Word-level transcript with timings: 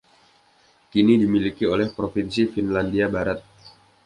Kini 0.91 1.13
dimiliki 1.21 1.65
oleh 1.73 1.87
provinsi 1.95 2.41
Finlandia 2.53 3.05
Barat. 3.13 3.41